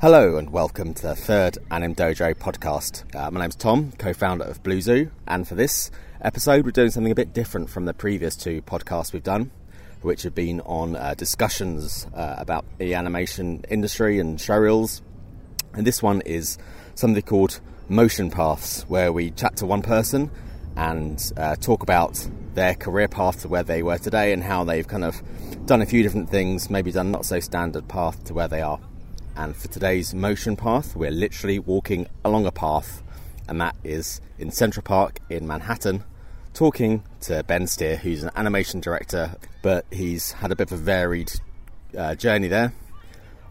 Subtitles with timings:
[0.00, 3.14] Hello and welcome to the third Anim Dojo podcast.
[3.14, 5.90] Uh, my name's Tom, co-founder of Blue Zoo, and for this
[6.22, 9.50] episode we're doing something a bit different from the previous two podcasts we've done,
[10.00, 15.02] which have been on uh, discussions uh, about the animation industry and showreels.
[15.74, 16.56] And this one is
[16.94, 17.60] something called
[17.90, 20.30] Motion Paths, where we chat to one person
[20.76, 24.88] and uh, talk about their career path to where they were today and how they've
[24.88, 25.20] kind of
[25.66, 28.80] done a few different things, maybe done not so standard path to where they are.
[29.36, 33.02] And for today's motion path, we're literally walking along a path,
[33.48, 36.04] and that is in Central Park in Manhattan,
[36.52, 40.82] talking to Ben Steer, who's an animation director, but he's had a bit of a
[40.82, 41.32] varied
[41.96, 42.72] uh, journey there,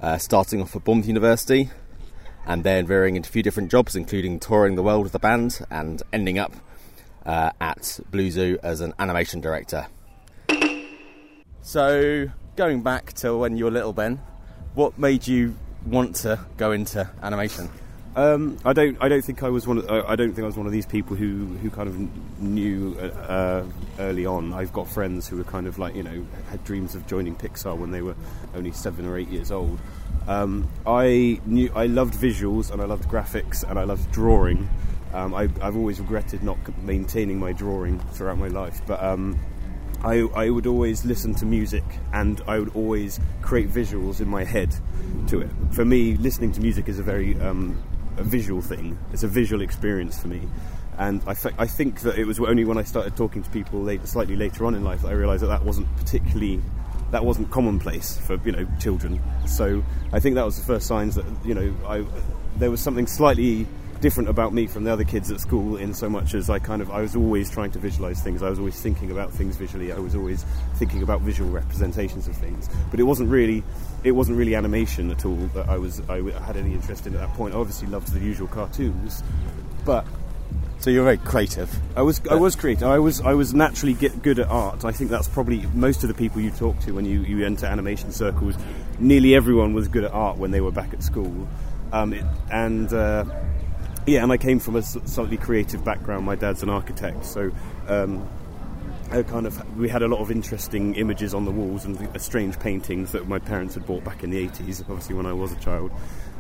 [0.02, 1.70] uh, starting off at Bournemouth University,
[2.46, 5.60] and then veering into a few different jobs, including touring the world with the band,
[5.70, 6.54] and ending up
[7.26, 9.88] uh, at Blue Zoo as an animation director.
[11.62, 14.20] So, going back to when you were little, Ben,
[14.74, 17.70] what made you want to go into animation?
[18.16, 18.98] Um, I don't.
[19.00, 19.78] I don't think I was one.
[19.78, 22.98] Of, I don't think I was one of these people who, who kind of knew
[23.00, 23.66] uh, uh,
[24.00, 24.52] early on.
[24.52, 27.78] I've got friends who were kind of like you know had dreams of joining Pixar
[27.78, 28.16] when they were
[28.56, 29.80] only seven or eight years old.
[30.28, 34.68] Um, I knew I loved visuals and I loved graphics and I loved drawing.
[35.14, 39.40] Um, I, have always regretted not maintaining my drawing throughout my life, but um,
[40.04, 41.84] I, I, would always listen to music
[42.14, 44.74] and I would always create visuals in my head
[45.28, 45.50] to it.
[45.72, 47.82] For me, listening to music is a very um,
[48.18, 48.98] a visual thing.
[49.12, 50.42] It's a visual experience for me.
[50.98, 54.06] And I, I think that it was only when I started talking to people late,
[54.08, 56.62] slightly later on in life that I realised that that wasn't particularly
[57.12, 59.22] that wasn't commonplace for you know children.
[59.48, 62.06] So I think that was the first signs that you know I,
[62.58, 63.66] there was something slightly
[64.02, 66.82] different about me from the other kids at school in so much as I kind
[66.82, 68.42] of I was always trying to visualize things.
[68.42, 69.92] I was always thinking about things visually.
[69.92, 72.70] I was always thinking about visual representations of things.
[72.92, 73.64] But it wasn't really
[74.04, 77.20] it wasn't really animation at all that I was I had any interest in at
[77.20, 77.54] that point.
[77.54, 79.24] I obviously loved the usual cartoons,
[79.86, 80.06] but
[80.80, 81.70] so you're very creative.
[81.98, 82.88] I was I was creative.
[82.88, 84.86] I was I was naturally get good at art.
[84.86, 87.66] I think that's probably most of the people you talk to when you, you enter
[87.66, 88.56] animation circles.
[88.98, 91.48] Nearly everyone was good at art when they were back at school,
[91.92, 93.26] um, it, and uh,
[94.14, 96.26] yeah, and I came from a slightly creative background.
[96.26, 97.52] My dad's an architect, so
[97.88, 98.28] um,
[99.12, 103.12] kind of we had a lot of interesting images on the walls and strange paintings
[103.12, 105.92] that my parents had bought back in the 80s, obviously when I was a child.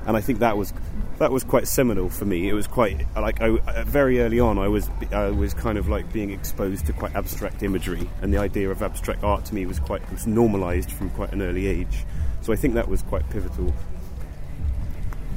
[0.07, 0.73] And I think that was
[1.19, 2.49] that was quite seminal for me.
[2.49, 4.57] It was quite like I, very early on.
[4.57, 8.39] I was I was kind of like being exposed to quite abstract imagery, and the
[8.39, 12.03] idea of abstract art to me was quite was normalised from quite an early age.
[12.41, 13.73] So I think that was quite pivotal.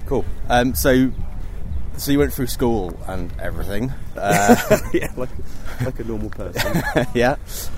[0.07, 0.25] Cool.
[0.49, 1.11] Um, so
[1.97, 3.93] so you went through school and everything.
[4.17, 4.57] Uh,
[4.93, 5.31] yeah, like,
[5.85, 6.83] like a normal person.
[7.15, 7.37] yeah.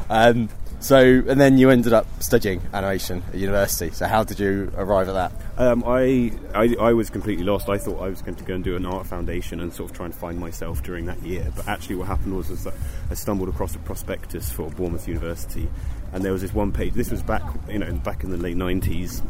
[0.08, 0.48] Um,
[0.84, 3.90] so, and then you ended up studying animation at university.
[3.90, 5.32] So, how did you arrive at that?
[5.56, 7.70] Um, I, I, I was completely lost.
[7.70, 9.96] I thought I was going to go and do an art foundation and sort of
[9.96, 11.50] try and find myself during that year.
[11.56, 12.74] But actually, what happened was, was that
[13.10, 15.70] I stumbled across a prospectus for Bournemouth University,
[16.12, 16.92] and there was this one page.
[16.92, 19.22] This was back, you know, back in the late '90s,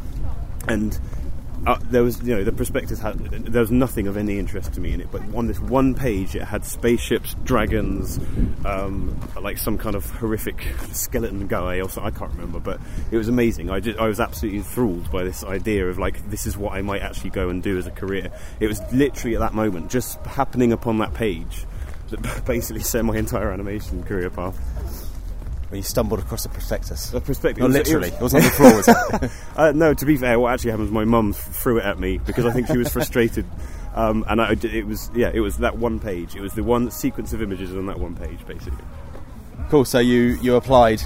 [0.67, 0.99] and
[1.65, 4.81] uh, there was, you know, the prospectus had there was nothing of any interest to
[4.81, 8.19] me in it, but on this one page, it had spaceships, dragons,
[8.65, 12.79] um, like some kind of horrific skeleton guy, or something, I can't remember, but
[13.11, 13.69] it was amazing.
[13.69, 16.81] I just, I was absolutely enthralled by this idea of like this is what I
[16.81, 18.31] might actually go and do as a career.
[18.59, 21.65] It was literally at that moment, just happening upon that page,
[22.09, 25.04] that basically set my entire animation career path
[25.69, 27.13] when you stumbled across a prospectus.
[27.13, 27.61] A prospectus.
[27.61, 28.09] Not literally.
[28.09, 29.31] It was, it was on the floor, was it?
[29.55, 32.17] uh, no, to be fair, what actually happened was my mum threw it at me
[32.19, 33.45] because I think she was frustrated.
[33.95, 36.35] Um, and I, it was, yeah, it was that one page.
[36.35, 38.83] It was the one sequence of images on that one page, basically.
[39.69, 39.85] Cool.
[39.85, 41.01] So you, you applied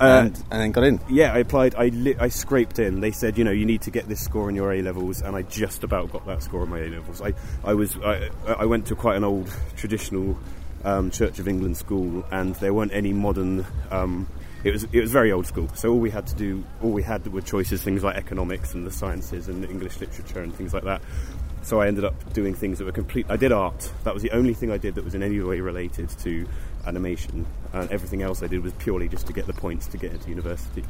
[0.00, 1.00] uh, and, and, then got in.
[1.08, 1.74] Yeah, I applied.
[1.76, 3.00] I li- I scraped in.
[3.00, 5.36] They said, you know, you need to get this score in your A levels, and
[5.36, 7.22] I just about got that score in my A levels.
[7.22, 10.36] I I was I, I went to quite an old traditional
[10.84, 13.66] um, Church of England school, and there weren't any modern.
[13.90, 14.28] Um,
[14.62, 15.68] it was it was very old school.
[15.74, 18.86] So all we had to do, all we had were choices, things like economics and
[18.86, 21.02] the sciences and English literature and things like that.
[21.62, 23.26] So I ended up doing things that were complete.
[23.28, 23.90] I did art.
[24.04, 26.46] That was the only thing I did that was in any way related to
[26.86, 30.12] animation, and everything else I did was purely just to get the points to get
[30.12, 30.84] into university.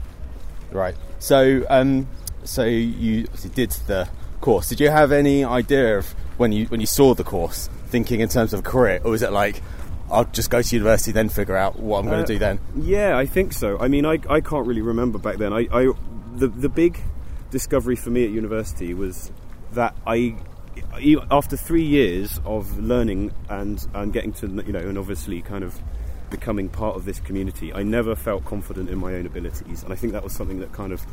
[0.73, 0.97] Right.
[1.21, 2.09] So um,
[2.45, 4.09] so you did the
[4.41, 4.69] course.
[4.69, 8.29] Did you have any idea of when you when you saw the course, thinking in
[8.29, 9.63] terms of career, or was it like
[10.11, 12.61] I'll just go to university, then figure out what I'm going to uh, do then.
[12.77, 13.79] Yeah, I think so.
[13.79, 15.53] I mean, I, I can't really remember back then.
[15.53, 15.93] I, I
[16.35, 17.01] the the big
[17.51, 19.31] discovery for me at university was
[19.73, 20.37] that I
[21.31, 25.81] after three years of learning and and getting to you know and obviously kind of
[26.31, 29.97] becoming part of this community, I never felt confident in my own abilities, and I
[29.97, 31.05] think that was something that kind of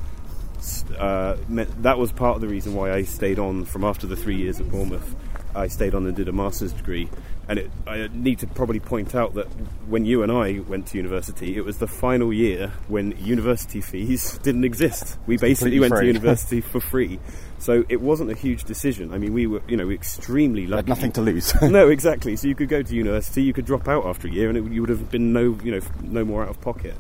[0.98, 4.16] uh, meant, that was part of the reason why I stayed on from after the
[4.16, 5.16] three years at Bournemouth.
[5.56, 7.10] I stayed on and did a master's degree.
[7.48, 9.48] And it, I need to probably point out that
[9.88, 14.38] when you and I went to university, it was the final year when university fees
[14.44, 15.18] didn't exist.
[15.26, 16.02] We basically went free.
[16.02, 17.20] to university for free.
[17.58, 19.14] So it wasn't a huge decision.
[19.14, 20.78] I mean, we were, you know, extremely lucky.
[20.78, 21.54] Had nothing to lose.
[21.62, 22.36] no, exactly.
[22.36, 24.72] So you could go to university, you could drop out after a year, and it,
[24.72, 26.96] you would have been no, you know, no more out of pocket.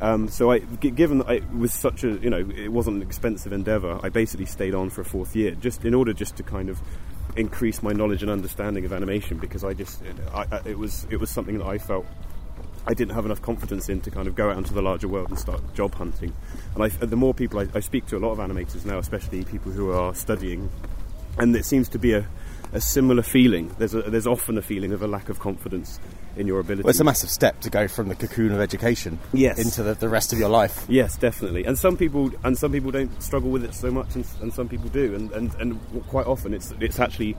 [0.00, 3.02] Um, so I, g- given that it was such a, you know, it wasn't an
[3.02, 6.42] expensive endeavour, I basically stayed on for a fourth year, just in order just to
[6.42, 6.80] kind of
[7.36, 10.02] increase my knowledge and understanding of animation, because I just,
[10.32, 12.06] I, I, it was, it was something that I felt
[12.86, 15.30] I didn't have enough confidence in to kind of go out into the larger world
[15.30, 16.34] and start job hunting.
[16.74, 19.44] And I, the more people I, I speak to, a lot of animators now, especially
[19.44, 20.68] people who are studying,
[21.38, 22.26] and it seems to be a,
[22.74, 23.74] a similar feeling.
[23.78, 25.98] There's a, there's often a feeling of a lack of confidence
[26.36, 26.82] in your ability.
[26.82, 29.58] Well, it's a massive step to go from the cocoon of education Yes.
[29.58, 30.84] into the, the rest of your life.
[30.88, 31.64] Yes, definitely.
[31.64, 34.68] And some people and some people don't struggle with it so much, and, and some
[34.68, 35.14] people do.
[35.14, 37.36] And, and, and quite often, it's it's actually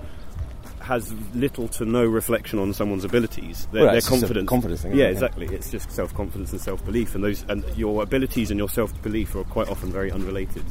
[0.80, 3.68] has little to no reflection on someone's abilities.
[3.72, 5.12] Their, Well, their it's just a confidence, confidence thing, Yeah, it?
[5.14, 5.48] exactly.
[5.48, 9.02] It's just self confidence and self belief, and those and your abilities and your self
[9.02, 10.64] belief are quite often very unrelated.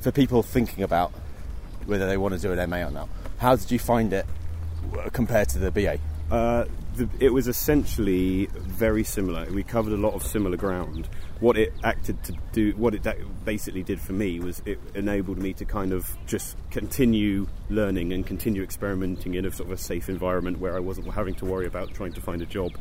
[0.00, 1.12] For people thinking about
[1.86, 3.08] whether they want to do an MA or not,
[3.38, 4.26] how did you find it
[4.98, 5.98] uh, compared to the BA?
[6.30, 6.64] Uh,
[6.96, 9.46] the, it was essentially very similar.
[9.50, 11.08] We covered a lot of similar ground.
[11.40, 13.06] What it acted to do, what it
[13.44, 18.26] basically did for me, was it enabled me to kind of just continue learning and
[18.26, 21.66] continue experimenting in a sort of a safe environment where I wasn't having to worry
[21.66, 22.72] about trying to find a job.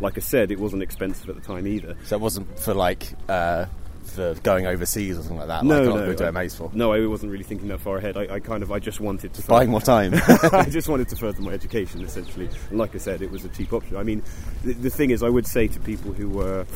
[0.00, 1.94] Like I said, it wasn't expensive at the time either.
[2.04, 3.66] So it wasn't for like uh,
[4.10, 5.64] for going overseas or something like that.
[5.64, 8.16] No, like no, do I- for No, I wasn't really thinking that far ahead.
[8.16, 10.12] I, I kind of, I just wanted to buying more time.
[10.52, 12.48] I just wanted to further my education, essentially.
[12.70, 13.96] And like I said, it was a cheap option.
[13.96, 14.22] I mean,
[14.64, 16.66] the, the thing is, I would say to people who were.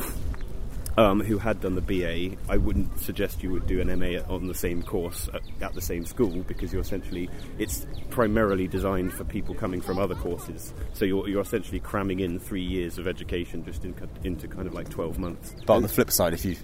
[0.97, 4.47] Um, who had done the BA, I wouldn't suggest you would do an MA on
[4.47, 7.29] the same course at, at the same school because you're essentially
[7.59, 10.73] it's primarily designed for people coming from other courses.
[10.93, 13.93] So you're, you're essentially cramming in three years of education just in,
[14.23, 15.57] into kind of like twelve months.
[15.67, 16.55] but on the flip side, if you,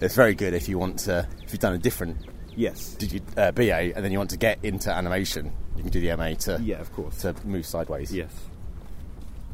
[0.00, 2.16] it's very good if you want to, if you've done a different
[2.56, 2.94] Yes.
[2.94, 6.00] did you, uh, BA and then you want to get into animation, you can do
[6.00, 7.18] the MA to Yeah, of course.
[7.22, 8.12] to move sideways.
[8.12, 8.30] Yes.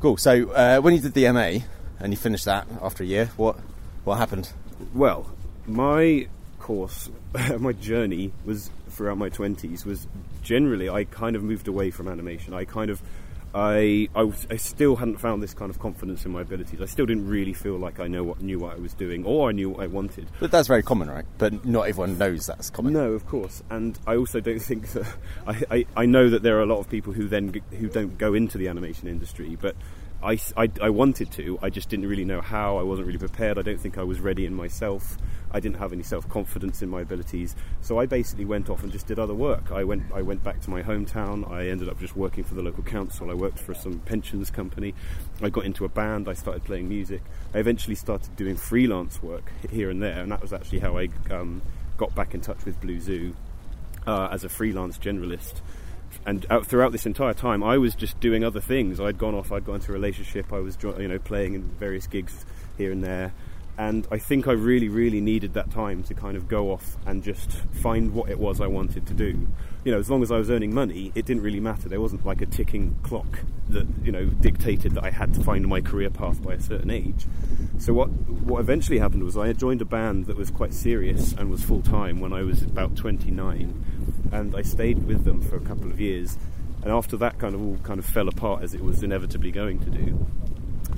[0.01, 0.17] Cool.
[0.17, 1.59] So uh, when you did the MA
[2.01, 3.57] and you finished that after a year, what
[4.05, 4.51] what happened?
[4.95, 5.31] Well,
[5.67, 6.29] my
[6.59, 7.09] course,
[7.59, 10.07] my journey was throughout my twenties was
[10.43, 12.55] generally I kind of moved away from animation.
[12.55, 13.01] I kind of
[13.57, 16.83] I, I, was- I still hadn't found this kind of confidence in my abilities.
[16.83, 19.49] I still didn't really feel like I know what knew what I was doing or
[19.49, 20.29] I knew what I wanted.
[20.41, 21.25] But that's very common, right?
[21.39, 22.93] But not everyone knows that's common.
[22.93, 25.07] No, of course, and I also don't think that
[25.47, 28.19] I, I, I know that there are a lot of people who then who don't
[28.19, 29.75] go into the animation industry, but
[30.23, 31.59] I, I- I wanted to.
[31.63, 32.79] I just didn't really know how.
[32.79, 33.59] I wasn't really prepared.
[33.59, 35.17] I don't think I was ready in myself.
[35.53, 37.55] I didn't have any self confidence in my abilities.
[37.81, 39.71] So I basically went off and just did other work.
[39.71, 41.49] I went I went back to my hometown.
[41.51, 43.31] I ended up just working for the local council.
[43.31, 44.95] I worked for some pensions company.
[45.43, 46.29] I got into a band.
[46.29, 47.23] I started playing music.
[47.55, 51.09] I eventually started doing freelance work here and there, and that was actually how I
[51.31, 51.63] um,
[51.97, 53.35] got back in touch with Blue Zoo
[54.07, 55.61] uh, as a freelance generalist.
[56.25, 59.01] And out, throughout this entire time, I was just doing other things.
[59.01, 59.53] I'd gone off.
[59.53, 60.53] I'd gone into a relationship.
[60.53, 62.45] I was, you know, playing in various gigs
[62.77, 63.33] here and there.
[63.79, 67.23] And I think I really, really needed that time to kind of go off and
[67.23, 67.51] just
[67.83, 69.49] find what it was I wanted to do.
[69.85, 71.89] You know, as long as I was earning money, it didn't really matter.
[71.89, 75.67] There wasn't like a ticking clock that you know dictated that I had to find
[75.67, 77.27] my career path by a certain age.
[77.79, 81.35] So what what eventually happened was I had joined a band that was quite serious
[81.35, 83.85] and was full time when I was about 29,
[84.33, 86.39] and I stayed with them for a couple of years.
[86.83, 89.81] And after that, kind of all kind of fell apart as it was inevitably going
[89.81, 90.27] to do.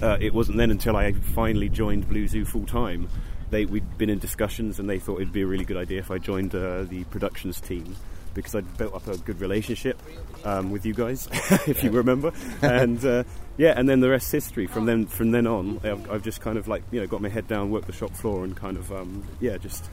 [0.03, 3.09] Uh, it wasn't then until I finally joined Blue Zoo full time.
[3.51, 6.11] They we'd been in discussions, and they thought it'd be a really good idea if
[6.11, 7.97] I joined uh, the productions team
[8.35, 10.01] because I'd built up a good relationship
[10.45, 11.29] um, with you guys,
[11.67, 12.33] if you remember.
[12.63, 13.25] And uh,
[13.57, 14.67] yeah, and then the rest history.
[14.67, 17.29] From then from then on, I've, I've just kind of like you know got my
[17.29, 19.91] head down, worked the shop floor, and kind of um, yeah, just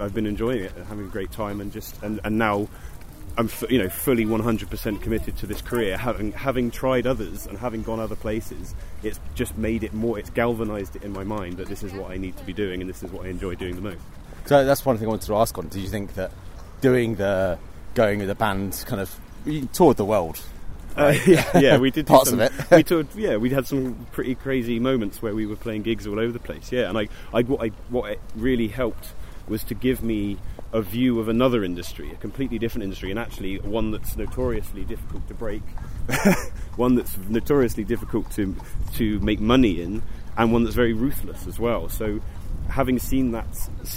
[0.00, 2.68] I've been enjoying it, and having a great time, and just and, and now
[3.38, 5.96] I'm f- you know fully 100% committed to this career.
[5.96, 10.18] Having having tried others and having gone other places, it's just made it more.
[10.18, 12.80] It's galvanised it in my mind that this is what I need to be doing,
[12.80, 14.00] and this is what I enjoy doing the most.
[14.46, 15.68] So that's one thing I wanted to ask on.
[15.68, 16.30] Do you think that
[16.80, 17.58] doing the
[17.94, 19.14] going with the band kind of
[19.44, 20.40] you toured the world?
[20.96, 22.70] Uh, yeah, yeah, we did Parts some- of it.
[22.74, 26.18] we toured, yeah, we had some pretty crazy moments where we were playing gigs all
[26.18, 26.72] over the place.
[26.72, 29.08] Yeah, and I, I, what, I, what it really helped
[29.48, 30.36] was to give me
[30.72, 35.26] a view of another industry, a completely different industry, and actually one that's notoriously difficult
[35.28, 35.62] to break,
[36.76, 38.54] one that's notoriously difficult to
[38.94, 40.02] to make money in,
[40.36, 41.88] and one that's very ruthless as well.
[41.88, 42.20] So.
[42.68, 43.46] having seen that,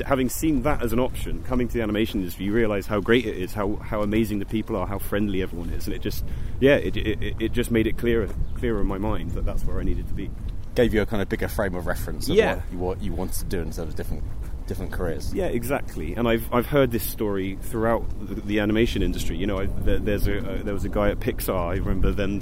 [0.05, 3.25] having seen that as an option, coming to the animation industry, you realise how great
[3.25, 6.23] it is, how how amazing the people are, how friendly everyone is, and it just,
[6.59, 8.29] yeah, it, it, it just made it clearer
[8.59, 10.29] clearer in my mind that that's where I needed to be.
[10.75, 12.55] Gave you a kind of bigger frame of reference of Yeah.
[12.57, 14.23] what, you, what you wanted to do in terms of different
[14.69, 15.33] different careers.
[15.33, 16.13] Yeah, exactly.
[16.13, 19.35] And I've I've heard this story throughout the, the animation industry.
[19.35, 21.73] You know, I, there, there's a uh, there was a guy at Pixar.
[21.73, 22.39] I remember them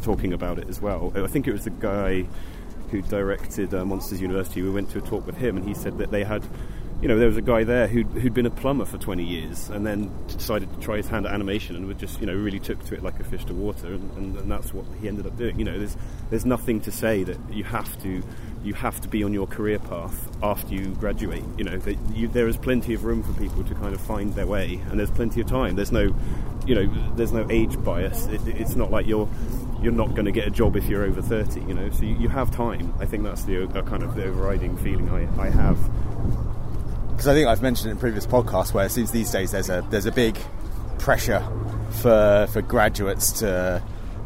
[0.00, 1.12] talking about it as well.
[1.14, 2.26] I think it was the guy
[2.90, 4.62] who directed uh, Monsters University.
[4.62, 6.42] We went to a talk with him, and he said that they had.
[7.02, 9.68] You know, there was a guy there who'd, who'd been a plumber for 20 years
[9.68, 12.58] and then decided to try his hand at animation and would just, you know, really
[12.58, 15.26] took to it like a fish to water and, and, and that's what he ended
[15.26, 15.58] up doing.
[15.58, 15.96] You know, there's,
[16.30, 18.22] there's nothing to say that you have to
[18.66, 21.44] you have to be on your career path after you graduate.
[21.56, 24.34] You know, that you, there is plenty of room for people to kind of find
[24.34, 25.76] their way, and there's plenty of time.
[25.76, 26.14] There's no,
[26.66, 28.26] you know, there's no age bias.
[28.26, 29.28] It, it's not like you're
[29.80, 31.60] you're not going to get a job if you're over thirty.
[31.60, 32.92] You know, so you, you have time.
[32.98, 35.78] I think that's the uh, kind of the overriding feeling I, I have.
[37.16, 39.84] Because I think I've mentioned in previous podcasts where it seems these days there's a
[39.90, 40.36] there's a big
[40.98, 41.42] pressure
[42.02, 43.82] for for graduates to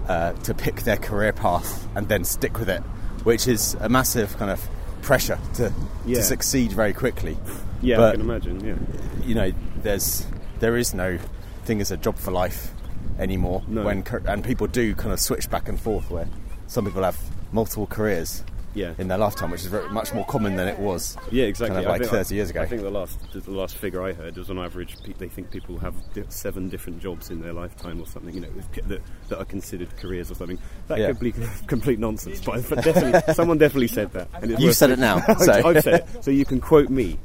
[0.09, 2.81] uh, to pick their career path and then stick with it,
[3.25, 4.67] which is a massive kind of
[5.03, 5.73] pressure to
[6.05, 6.17] Yeah.
[6.17, 7.39] to succeed very quickly.
[7.81, 8.65] Yeah, I can imagine.
[8.65, 8.75] Yeah.
[9.25, 10.27] you know, there's
[10.59, 11.19] there is no
[11.65, 12.73] thing as a job for life
[13.19, 13.63] anymore.
[13.69, 13.85] No.
[13.85, 16.27] When and people do kind of switch back and forth, where
[16.67, 17.19] some people have
[17.53, 18.43] multiple careers
[18.75, 18.95] Yeah.
[18.99, 21.17] in their lifetime, which is very, much more common than it was.
[21.33, 21.75] Yeah, exactly.
[21.75, 22.63] Kind of like think- 30 years ago.
[22.63, 25.51] I think the last the last figure I heard was on average pe- they think
[25.51, 25.95] people have
[26.29, 28.33] seven different jobs in their lifetime or something.
[28.35, 28.49] You know,
[28.87, 30.59] that, that are considered careers or something.
[30.89, 31.09] That Yeah.
[31.09, 31.33] could be
[31.67, 34.29] complete nonsense, but, but definitely someone definitely said that.
[34.35, 35.53] And You've worth said it now, so.
[35.53, 37.19] I've said it, so you can quote me.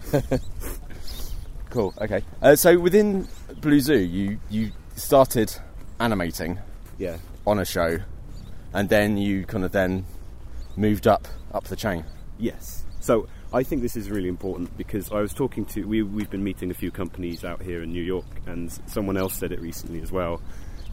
[1.70, 1.94] Cool.
[2.00, 2.24] Okay.
[2.42, 3.28] Uh, so within
[3.62, 5.54] Blue Zoo, you you started
[6.00, 6.58] animating
[6.98, 7.18] Yeah.
[7.46, 8.00] on a show,
[8.74, 10.06] and then you kind of then
[10.78, 12.06] moved up up the chain.
[12.38, 12.84] Yes.
[13.00, 16.44] So I think this is really important because I was talking to we we've been
[16.44, 20.02] meeting a few companies out here in New York, and someone else said it recently
[20.02, 20.42] as well.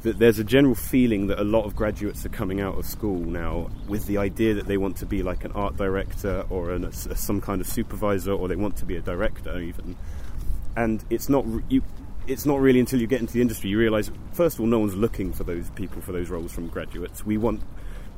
[0.03, 3.21] That there's a general feeling that a lot of graduates are coming out of school
[3.21, 6.93] now with the idea that they want to be like an art director or an,
[6.93, 9.97] some kind of supervisor, or they want to be a director even.
[10.77, 11.83] And it's not you.
[12.27, 14.11] It's not really until you get into the industry you realise.
[14.33, 17.25] First of all, no one's looking for those people for those roles from graduates.
[17.25, 17.62] We want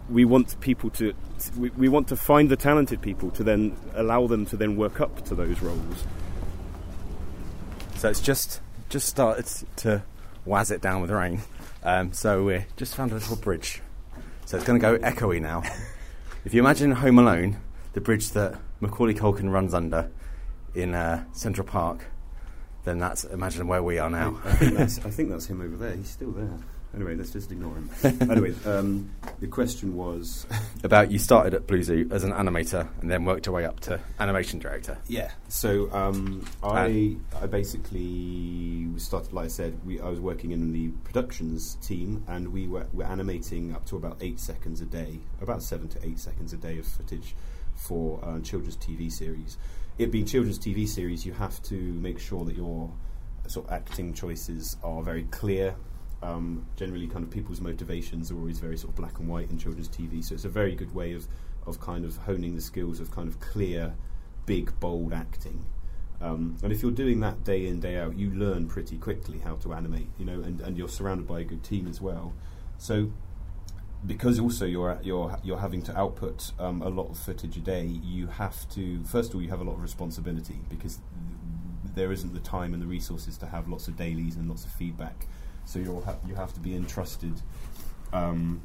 [0.08, 1.14] we want people to
[1.56, 5.00] we, we want to find the talented people to then allow them to then work
[5.00, 6.04] up to those roles
[7.96, 9.46] So it's just just started
[9.76, 10.02] to
[10.44, 11.40] waz it down with rain.
[11.82, 13.80] Um, so we just found a little bridge.
[14.46, 15.62] So it's going to go echoey now.
[16.44, 17.56] if you imagine Home Alone,
[17.94, 20.10] the bridge that Macaulay Culkin runs under
[20.74, 22.04] in uh, Central Park,
[22.84, 24.38] then that's imagine where we are now.
[24.44, 26.58] I think that's I think that's him over there he's still there
[26.94, 27.90] anyway let's just ignore him
[28.30, 29.10] anyway um,
[29.40, 30.46] the question was
[30.84, 33.80] About you started at Blue Zoo as an animator and then worked your way up
[33.80, 34.98] to animation director.
[35.08, 40.72] yeah so um, I I basically started like I said we I was working in
[40.72, 45.20] the productions team and we were, were animating up to about eight seconds a day
[45.40, 47.34] about seven to eight seconds a day of footage
[47.74, 49.56] for uh, children's TV series
[49.98, 52.90] it being children's TV series, you have to make sure that your
[53.46, 55.74] sort of acting choices are very clear.
[56.24, 59.58] Um, generally, kind of people's motivations are always very sort of black and white in
[59.58, 61.26] children's TV, so it's a very good way of
[61.66, 63.94] of kind of honing the skills of kind of clear,
[64.46, 65.64] big, bold acting.
[66.20, 69.56] Um, and if you're doing that day in day out, you learn pretty quickly how
[69.56, 72.32] to animate, you know, and, and you're surrounded by a good team as well.
[72.78, 73.10] So
[74.06, 77.84] because also you're you're you're having to output um, a lot of footage a day,
[77.84, 80.98] you have to first of all you have a lot of responsibility because
[81.94, 84.72] there isn't the time and the resources to have lots of dailies and lots of
[84.72, 85.26] feedback.
[85.66, 87.40] So you ha- you have to be entrusted
[88.12, 88.60] um,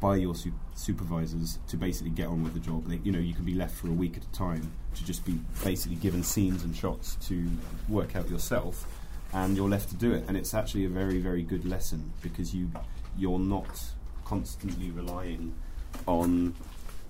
[0.00, 2.86] by your su- supervisors to basically get on with the job.
[2.86, 5.24] They, you know, you can be left for a week at a time to just
[5.24, 7.48] be basically given scenes and shots to
[7.88, 8.86] work out yourself,
[9.32, 10.24] and you're left to do it.
[10.28, 12.70] And it's actually a very very good lesson because you
[13.16, 13.84] you're not
[14.24, 15.54] constantly relying
[16.06, 16.54] on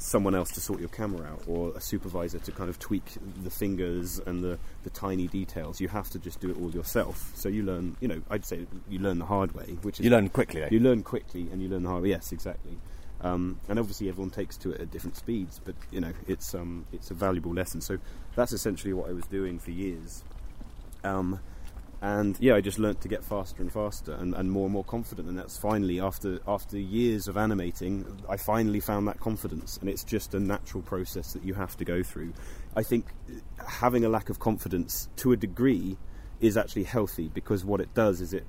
[0.01, 3.05] someone else to sort your camera out or a supervisor to kind of tweak
[3.45, 5.79] the fingers and the, the tiny details.
[5.79, 7.33] You have to just do it all yourself.
[7.35, 10.11] So you learn, you know, I'd say you learn the hard way, which is You
[10.11, 10.69] learn quickly, though.
[10.71, 12.09] you learn quickly and you learn the hard way.
[12.09, 12.79] Yes, exactly.
[13.21, 16.87] Um, and obviously everyone takes to it at different speeds, but you know it's um,
[16.91, 17.83] it's a valuable lesson.
[17.83, 17.99] So
[18.35, 20.25] that's essentially what I was doing for years.
[21.05, 21.41] Um,
[22.03, 24.85] and yeah, I just learnt to get faster and faster and, and more and more
[24.85, 25.29] confident.
[25.29, 29.77] And that's finally after after years of animating, I finally found that confidence.
[29.77, 32.33] And it's just a natural process that you have to go through.
[32.75, 33.07] I think
[33.69, 35.99] having a lack of confidence to a degree
[36.41, 38.47] is actually healthy because what it does is it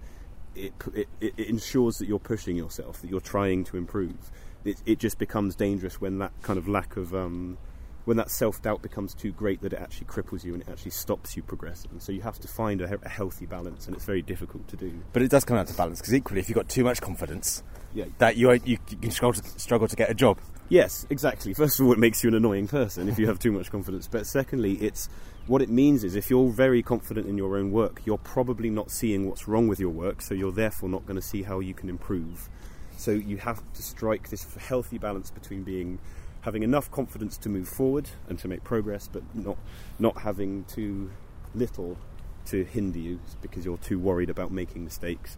[0.56, 4.32] it, it, it it ensures that you're pushing yourself, that you're trying to improve.
[4.64, 7.58] It, it just becomes dangerous when that kind of lack of um,
[8.06, 10.92] when that self doubt becomes too great that it actually cripples you and it actually
[10.92, 12.00] stops you progressing.
[12.00, 14.92] So you have to find a, a healthy balance, and it's very difficult to do.
[15.14, 17.64] But it does come down to balance because equally, if you've got too much confidence,
[17.94, 18.06] Yeah.
[18.18, 20.38] that you you, you can struggle to, struggle to get a job.
[20.70, 21.54] Yes, exactly.
[21.54, 24.08] First of all, it makes you an annoying person if you have too much confidence.
[24.08, 25.10] But secondly, it's
[25.48, 28.90] what it means is if you're very confident in your own work, you're probably not
[28.90, 31.74] seeing what's wrong with your work, so you're therefore not going to see how you
[31.74, 32.50] can improve.
[32.96, 36.00] So you have to strike this healthy balance between being
[36.42, 39.58] having enough confidence to move forward and to make progress, but not
[40.00, 41.12] not having too
[41.54, 41.98] little
[42.46, 45.38] to hinder you because you're too worried about making mistakes.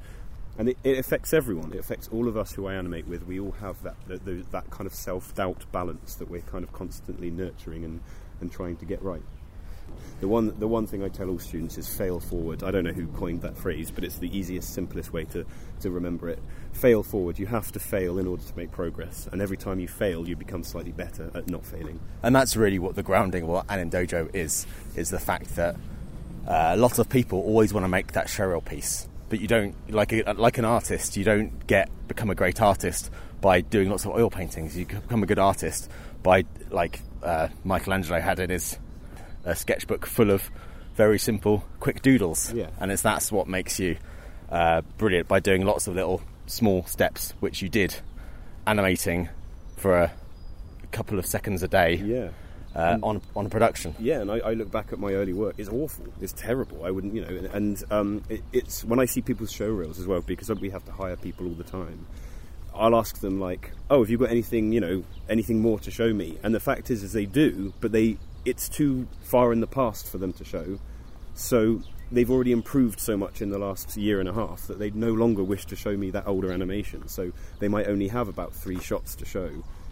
[0.58, 1.74] And it, it affects everyone.
[1.74, 3.26] It affects all of us who I animate with.
[3.26, 6.72] We all have that that, that kind of self doubt balance that we're kind of
[6.72, 8.02] constantly nurturing and,
[8.40, 9.24] and trying to get right.
[10.20, 12.64] The one, the one thing I tell all students is fail forward.
[12.64, 15.46] I don't know who coined that phrase, but it's the easiest, simplest way to,
[15.82, 16.40] to remember it.
[16.72, 17.38] Fail forward.
[17.38, 19.28] You have to fail in order to make progress.
[19.32, 22.00] And every time you fail, you become slightly better at not failing.
[22.22, 25.76] And that's really what the grounding of what Anim Dojo is, is the fact that
[26.48, 29.08] uh, a lot of people always want to make that showreel piece.
[29.30, 33.10] But you don't, like, a, like an artist, you don't get become a great artist
[33.42, 34.78] by doing lots of oil paintings.
[34.78, 35.90] You become a good artist
[36.22, 38.78] by, like uh, Michelangelo had in his
[39.46, 40.50] uh, sketchbook full of
[40.96, 42.54] very simple, quick doodles.
[42.54, 42.68] Yeah.
[42.80, 43.98] And it's that's what makes you
[44.50, 47.96] uh, brilliant by doing lots of little small steps, which you did,
[48.68, 49.30] animating
[49.78, 50.12] for a,
[50.84, 52.30] a couple of seconds a day Yeah.
[52.76, 53.96] uh, on on production.
[54.00, 55.56] Yeah, and I, I look back at my early work.
[55.58, 56.06] It's awful.
[56.22, 56.86] It's terrible.
[56.86, 57.28] I wouldn't, you know.
[57.28, 60.70] And, and um, it, it's when I see people's show reels as well, because we
[60.70, 62.06] have to hire people all the time.
[62.76, 66.14] I'll ask them like, "Oh, have you got anything, you know, anything more to show
[66.14, 69.68] me?" And the fact is, is they do, but they it's too far in the
[69.68, 70.80] past for them to show.
[71.36, 71.82] So
[72.12, 75.12] they've already improved so much in the last year and a half that they'd no
[75.14, 77.08] longer wish to show me that older animation.
[77.08, 79.50] So they might only have about three shots to show,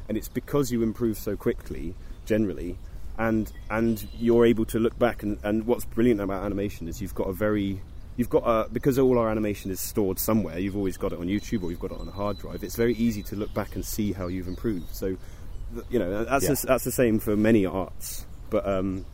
[0.08, 2.78] and it's because you improve so quickly, generally,
[3.18, 5.24] and and you're able to look back.
[5.24, 7.82] And, and what's brilliant about animation is you've got a very
[8.18, 10.60] You've got a, because all our animation is stored somewhere.
[10.60, 12.62] You've always got it on YouTube or you've got it on a hard drive.
[12.62, 14.94] It's very easy to look back and see how you've improved.
[14.94, 15.16] So,
[15.90, 16.54] you know, that's Yeah.
[16.54, 18.26] the, that's the same for many arts.
[18.52, 19.06] But um,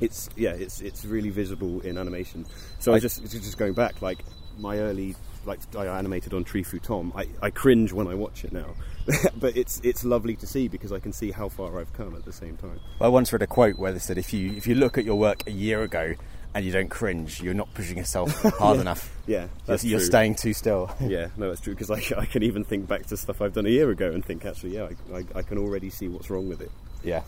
[0.00, 2.46] it's yeah, it's it's really visible in animation.
[2.80, 4.18] So I, I- just just going back, like
[4.58, 7.12] my early like I animated on Tree Fu Tom.
[7.14, 8.74] I, I cringe when I watch it now,
[9.36, 12.24] but it's it's lovely to see because I can see how far I've come at
[12.24, 12.80] the same time.
[13.00, 15.14] I once read a quote where they said if you if you look at your
[15.16, 16.14] work a year ago
[16.54, 19.14] and you don't cringe, you're not pushing yourself hard enough.
[19.26, 20.06] Yeah, You're, that's you're true.
[20.06, 20.90] staying too still.
[21.00, 23.66] Yeah, no, that's true because I, I can even think back to stuff I've done
[23.66, 26.48] a year ago and think actually, yeah, I, I, I can already see what's wrong
[26.48, 26.70] with it.
[27.04, 27.22] Yeah.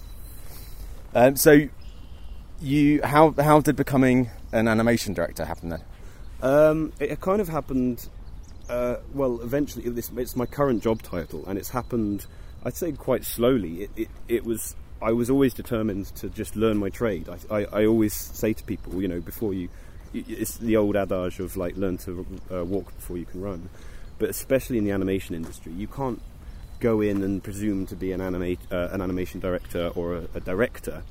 [1.14, 1.68] Um, so,
[2.61, 5.83] you how how did becoming an animation director happen then?
[6.42, 8.09] Um, it kind of happened.
[8.68, 12.27] Uh, well, eventually, it's, it's my current job title, and it's happened.
[12.64, 13.83] I'd say quite slowly.
[13.85, 14.77] It, it, it was.
[15.01, 17.29] I was always determined to just learn my trade.
[17.29, 19.68] I, I, I always say to people, you know, before you,
[20.12, 23.71] it's the old adage of like learn to uh, walk before you can run.
[24.18, 26.21] But especially in the animation industry, you can't
[26.81, 30.41] go in and presume to be an animate uh, an animation director or a, a
[30.41, 31.03] director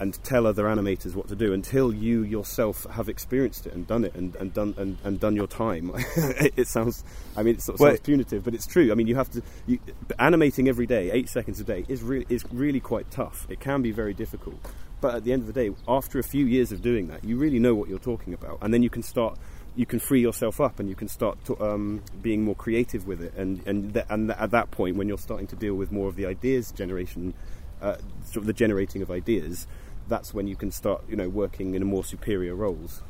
[0.00, 4.04] and tell other animators what to do until you yourself have experienced it and done
[4.04, 5.90] it and, and done and, and done your time.
[6.56, 7.04] it, sounds,
[7.36, 8.92] I mean, it sort of Well- sounds punitive, but it's true.
[8.92, 9.78] I mean, you have to you,
[10.18, 13.46] animating every day, eight seconds a day, is really is really quite tough.
[13.48, 14.58] It can be very difficult,
[15.00, 17.36] but at the end of the day, after a few years of doing that, you
[17.36, 19.38] really know what you're talking about, and then you can start.
[19.78, 23.22] You can free yourself up, and you can start to, um, being more creative with
[23.22, 23.32] it.
[23.36, 26.16] And and th- and at that point, when you're starting to deal with more of
[26.16, 27.32] the ideas generation,
[27.80, 29.68] uh, sort of the generating of ideas,
[30.08, 33.02] that's when you can start, you know, working in a more superior roles.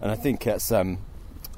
[0.00, 0.98] And I think it's um,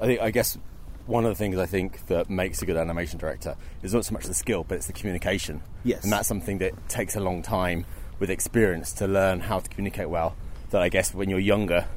[0.01, 0.57] I think I guess
[1.05, 4.13] one of the things I think that makes a good animation director is not so
[4.13, 5.61] much the skill, but it's the communication.
[5.83, 6.03] Yes.
[6.03, 7.85] And that's something that takes a long time
[8.19, 10.35] with experience to learn how to communicate well.
[10.71, 11.87] That I guess when you're younger,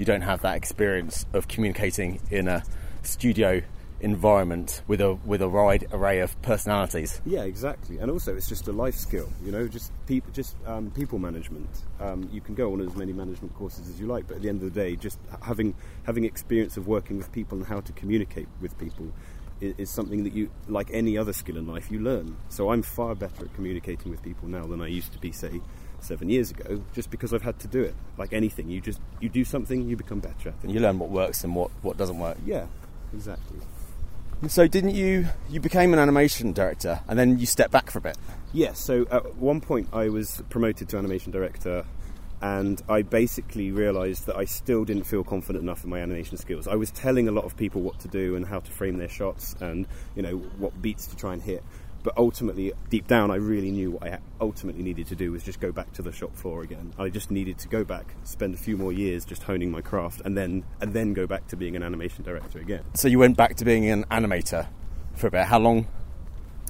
[0.00, 2.64] you don't have that experience of communicating in a
[3.02, 3.60] studio
[4.00, 7.20] environment with a with a wide array of personalities.
[7.26, 7.98] Yeah, exactly.
[7.98, 11.68] And also, it's just a life skill, you know, just people, just um, people management.
[12.00, 14.48] Um, you can go on as many management courses as you like, but at the
[14.48, 17.92] end of the day, just having having experience of working with people and how to
[17.92, 19.12] communicate with people
[19.60, 22.38] is, is something that you, like any other skill in life, you learn.
[22.48, 25.60] So I'm far better at communicating with people now than I used to be, say,
[26.04, 27.94] seven years ago, just because I've had to do it.
[28.16, 30.70] Like anything, you just you do something, you become better at it.
[30.70, 32.38] you learn what works and what, what doesn't work.
[32.44, 32.66] Yeah,
[33.12, 33.58] exactly.
[34.48, 38.02] So didn't you you became an animation director and then you stepped back for a
[38.02, 38.16] bit?
[38.52, 41.84] Yes, so at one point I was promoted to animation director
[42.42, 46.66] and I basically realised that I still didn't feel confident enough in my animation skills.
[46.66, 49.10] I was telling a lot of people what to do and how to frame their
[49.10, 49.86] shots and,
[50.16, 51.62] you know, what beats to try and hit.
[52.02, 55.60] But ultimately, deep down, I really knew what I ultimately needed to do was just
[55.60, 56.94] go back to the shop floor again.
[56.98, 60.22] I just needed to go back, spend a few more years just honing my craft,
[60.24, 62.84] and then and then go back to being an animation director again.
[62.94, 64.66] So you went back to being an animator
[65.14, 65.44] for a bit.
[65.44, 65.86] How long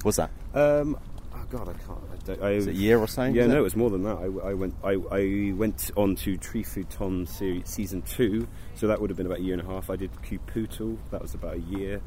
[0.03, 0.31] was that?
[0.53, 0.97] Um,
[1.33, 1.99] oh God, I can't.
[2.11, 3.23] I don't, I, Was it a year or so?
[3.23, 3.61] Yeah, no, it?
[3.61, 4.17] was more than that.
[4.17, 8.87] I, I went, I, I went on to Tree Fu Tom series, season two, so
[8.87, 9.89] that would have been about a year and a half.
[9.89, 12.01] I did Q Pootle, that was about a year,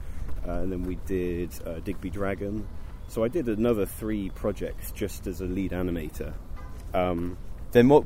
[0.47, 2.67] uh, and then we did uh, Digby Dragon.
[3.09, 6.35] So I did another three projects just as a lead animator.
[6.93, 7.37] Um,
[7.73, 8.05] Then what?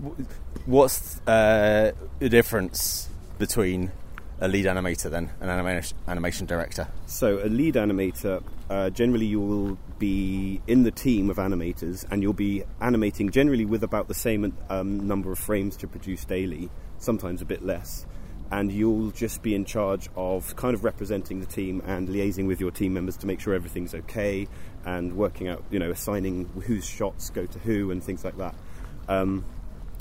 [0.67, 3.09] What's uh, the difference
[3.39, 3.91] between
[4.41, 6.89] a lead animator then an animation animation director?
[7.07, 12.23] So, a lead animator, uh, generally, you will be in the team of animators and
[12.23, 16.71] you'll be animating generally with about the same um, number of frames to produce daily,
[16.99, 18.07] sometimes a bit less.
[18.51, 22.61] And you'll just be in charge of kind of representing the team and liaising with
[22.61, 24.49] your team members to make sure everything's okay
[24.87, 28.55] and working out, you know, assigning whose shots go to who and things like that.
[29.09, 29.45] Um,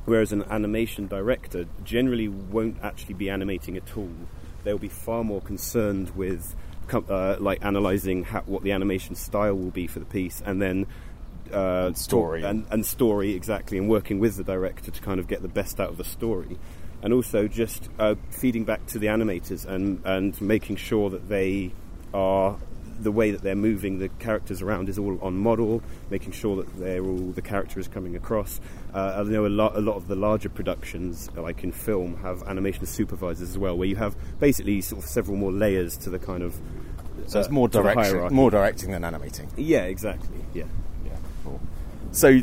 [0.06, 4.10] whereas an animation director generally won't actually be animating at all.
[4.64, 6.56] They'll be far more concerned with
[6.94, 10.86] uh, like analyzing how, what the animation style will be for the piece, and then
[11.52, 12.44] uh, story.
[12.44, 15.80] and, and story exactly, and working with the director to kind of get the best
[15.80, 16.58] out of the story,
[17.02, 21.72] and also just uh, feeding back to the animators and and making sure that they
[22.14, 22.58] are
[23.00, 26.80] the way that they're moving the characters around is all on model, making sure that
[26.80, 28.60] they're all the character is coming across.
[28.94, 32.44] Uh, I know a lot, a lot of the larger productions, like in film, have
[32.44, 36.20] animation supervisors as well, where you have basically sort of several more layers to the
[36.20, 36.60] kind of.
[37.28, 39.50] So it's uh, more direction, more directing than animating.
[39.58, 40.38] Yeah, exactly.
[40.54, 40.64] Yeah.
[41.06, 41.60] Yeah, cool.
[42.12, 42.42] So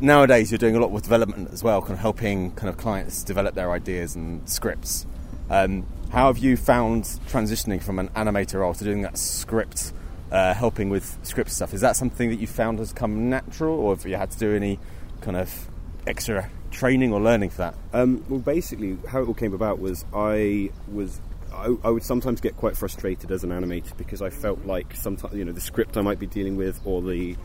[0.00, 3.22] nowadays you're doing a lot with development as well, kind of helping kind of clients
[3.22, 5.06] develop their ideas and scripts.
[5.48, 9.92] Um, how have you found transitioning from an animator role to doing that script,
[10.32, 11.72] uh, helping with script stuff?
[11.72, 14.54] Is that something that you found has come natural, or have you had to do
[14.54, 14.78] any
[15.20, 15.68] kind of
[16.06, 17.74] extra training or learning for that?
[17.92, 21.20] Um, well, basically, how it all came about was I was.
[21.52, 25.34] I, I would sometimes get quite frustrated as an animator because I felt like sometimes
[25.34, 27.36] you know the script I might be dealing with or the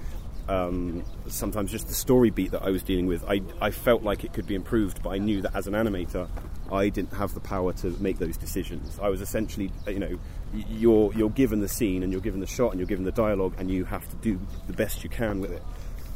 [0.47, 4.23] um, sometimes just the story beat that I was dealing with I, I felt like
[4.23, 6.27] it could be improved but I knew that as an animator
[6.71, 8.99] I didn't have the power to make those decisions.
[9.01, 10.19] I was essentially you know
[10.53, 13.53] you're you're given the scene and you're given the shot and you're given the dialogue
[13.57, 15.63] and you have to do the best you can with it.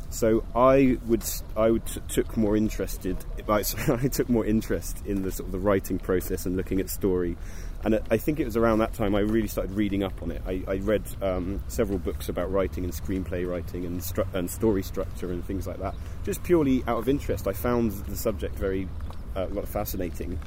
[0.09, 1.23] So I would
[1.55, 3.17] I would t- took more interested
[3.49, 6.89] I I took more interest in the sort of the writing process and looking at
[6.89, 7.37] story,
[7.83, 10.41] and I think it was around that time I really started reading up on it.
[10.45, 14.83] I, I read um, several books about writing and screenplay writing and stru- and story
[14.83, 17.47] structure and things like that, just purely out of interest.
[17.47, 18.87] I found the subject very
[19.35, 20.39] uh, fascinating.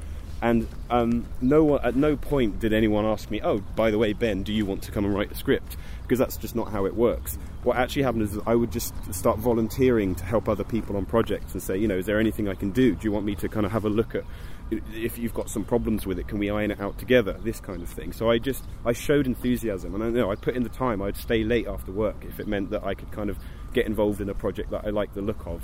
[0.42, 4.42] And um, no at no point did anyone ask me, "Oh, by the way, Ben,
[4.42, 6.96] do you want to come and write the script?" Because that's just not how it
[6.96, 7.38] works.
[7.62, 11.52] What actually happened is I would just start volunteering to help other people on projects
[11.52, 12.96] and say, you know, is there anything I can do?
[12.96, 14.24] Do you want me to kind of have a look at
[14.70, 16.28] if you've got some problems with it?
[16.28, 17.34] Can we iron it out together?
[17.44, 18.12] This kind of thing.
[18.12, 21.02] So I just I showed enthusiasm, and I know I put in the time.
[21.02, 23.38] I'd stay late after work if it meant that I could kind of
[23.72, 25.62] get involved in a project that I liked the look of.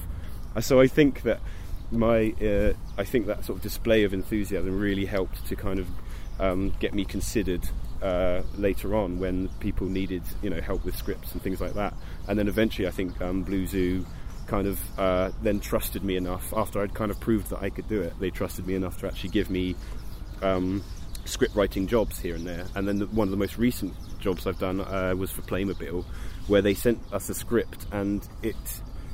[0.57, 1.41] Uh, So I think that
[1.91, 5.87] my uh, I think that sort of display of enthusiasm really helped to kind of
[6.39, 7.69] um, get me considered
[8.03, 11.95] uh, later on when people needed you know help with scripts and things like that.
[12.29, 14.05] And then eventually, I think um, Blue Zoo
[14.49, 17.89] kind of uh, then trusted me enough after I'd kind of proved that I could
[17.89, 18.19] do it.
[18.19, 19.77] They trusted me enough to actually give me
[20.43, 20.83] um,
[21.25, 22.67] script writing jobs here and there.
[22.75, 26.05] And then the, one of the most recent jobs I've done uh, was for Playmobil,
[26.49, 28.57] where they sent us a script and it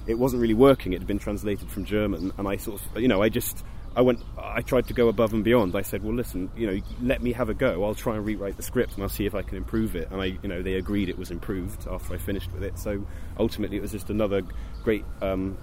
[0.06, 0.92] it wasn't really working.
[0.92, 3.64] It had been translated from German, and I sort of you know I just
[3.96, 5.74] I went I tried to go above and beyond.
[5.76, 7.84] I said, well, listen, you know, let me have a go.
[7.84, 10.08] I'll try and rewrite the script and I'll see if I can improve it.
[10.10, 12.78] And I you know they agreed it was improved after I finished with it.
[12.78, 13.06] So
[13.38, 14.42] ultimately, it was just another
[14.82, 15.04] great.
[15.22, 15.56] Um,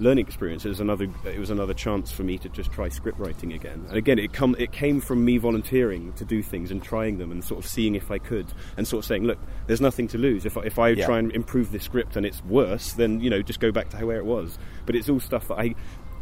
[0.00, 0.64] learning experience.
[0.64, 1.06] It was another.
[1.24, 3.84] It was another chance for me to just try script writing again.
[3.88, 4.56] And again, it come.
[4.58, 7.94] It came from me volunteering to do things and trying them and sort of seeing
[7.94, 10.44] if I could and sort of saying, look, there's nothing to lose.
[10.46, 11.06] If I, if I Yeah.
[11.06, 14.04] try and improve this script and it's worse, then you know just go back to
[14.04, 14.58] where it was.
[14.86, 15.74] But it's all stuff that I.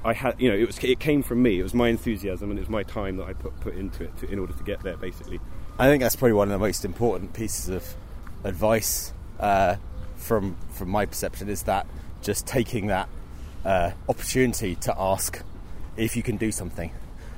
[0.05, 1.61] I had, you know, it was it came from me.
[1.61, 4.17] It was my enthusiasm and it was my time that I put put into it
[4.19, 4.97] to, in order to get there.
[4.97, 5.39] Basically,
[5.79, 7.95] I think that's probably one of the most important pieces of
[8.45, 9.77] advice uh,
[10.17, 11.87] from from my perception is that
[12.23, 13.09] just taking that
[13.65, 15.43] uh, opportunity to ask
[15.97, 16.91] if you can do something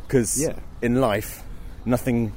[0.07, 0.59] because Yeah.
[0.81, 1.43] in life
[1.85, 2.33] nothing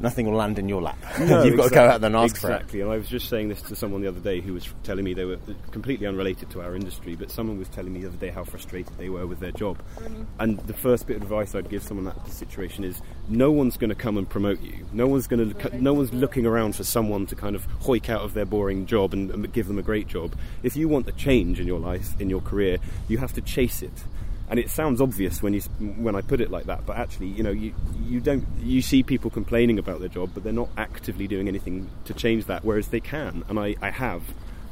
[0.00, 0.98] nothing will land in your lap.
[1.22, 2.80] No, You've got to go out there and ask exactly.
[2.80, 5.14] And I was just saying this to someone the other day who was telling me
[5.14, 8.16] they were uh, completely unrelated to our industry, but someone was telling me the other
[8.16, 9.78] day how frustrated they were with their job.
[9.96, 10.22] Mm-hmm.
[10.40, 13.76] And the first bit of advice I'd give someone in that situation is no one's
[13.76, 14.84] going to come and promote you.
[14.92, 15.80] No one's going to.
[15.80, 19.12] No one's looking around for someone to kind of hoik out of their boring job
[19.12, 20.34] and, and give them a great job.
[20.62, 22.78] If you want a change in your life, in your career,
[23.08, 24.04] you have to chase it
[24.52, 25.62] and it sounds obvious when you
[25.96, 27.72] when I put it like that, but actually, you know, you
[28.06, 31.88] you don't you see people complaining about their job, but they're not actively doing anything
[32.04, 34.22] to change that, whereas they can, and I, I have,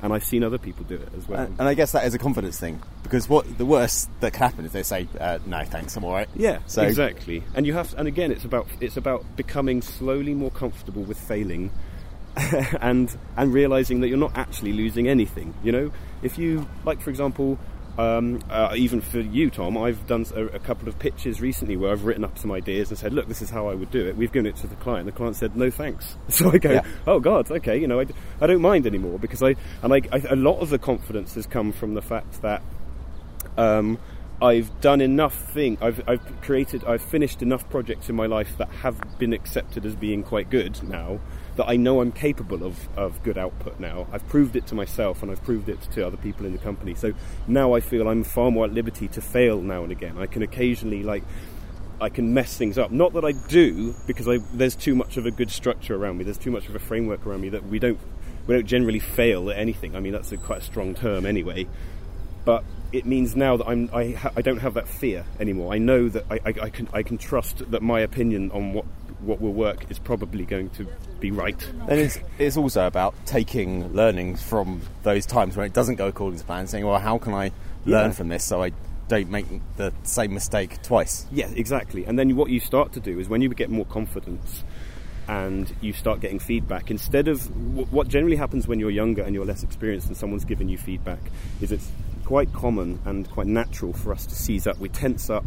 [0.02, 1.40] and I've seen other people do it as well.
[1.40, 4.42] And, and I guess that is a confidence thing because what the worst that can
[4.42, 7.42] happen is they say, uh, "No, thanks, I'm all right." Yeah, So- exactly.
[7.54, 11.70] And you have, and again, it's about it's about becoming slowly more comfortable with failing,
[12.82, 15.54] and and realizing that you're not actually losing anything.
[15.64, 17.58] You know, if you like, for example.
[18.00, 21.92] Um, uh, even for you, Tom, I've done a, a couple of pitches recently where
[21.92, 24.16] I've written up some ideas and said, "Look, this is how I would do it."
[24.16, 25.04] We've given it to the client.
[25.04, 26.84] The client said, "No, thanks." So I go, Yeah.
[27.06, 30.36] "Oh God, okay." You know, I don't mind anymore because I and I, I a
[30.36, 32.62] lot of the confidence has come from the fact that
[33.58, 33.98] um,
[34.42, 35.76] I've done enough thing.
[35.82, 36.84] I've, I've created.
[36.84, 40.82] I've finished enough projects in my life that have been accepted as being quite good
[40.82, 41.20] now.
[41.56, 44.06] That I know I'm capable of, of good output now.
[44.12, 46.94] I've proved it to myself and I've proved it to other people in the company.
[46.94, 47.12] So
[47.46, 50.16] now I feel I'm far more at liberty to fail now and again.
[50.16, 51.22] I can occasionally like
[52.00, 52.90] I can mess things up.
[52.90, 56.24] Not that I do, because I, there's too much of a good structure around me.
[56.24, 57.98] There's too much of a framework around me that we don't
[58.46, 59.94] we don't generally fail at anything.
[59.94, 61.66] I mean, that's a quite a strong term anyway.
[62.46, 65.72] But it means now that I'm I, ha- I don't have that fear anymore.
[65.72, 68.84] I know that I, I, I can I can trust that my opinion on what
[69.20, 70.86] what will work is probably going to
[71.20, 71.68] be right.
[71.88, 76.38] And it's, it's also about taking learnings from those times when it doesn't go according
[76.38, 77.52] to plan, saying, "Well, how can I
[77.84, 78.12] learn Yeah.
[78.12, 78.72] from this so I
[79.08, 79.44] don't make
[79.76, 82.06] the same mistake twice?" Yeah, exactly.
[82.06, 84.64] And then what you start to do is when you get more confidence
[85.28, 89.34] and you start getting feedback, instead of wh- what generally happens when you're younger and
[89.34, 91.20] you're less experienced and someone's giving you feedback,
[91.60, 91.90] is it's
[92.30, 94.78] quite common and quite natural for us to seize up.
[94.78, 95.44] We tense up.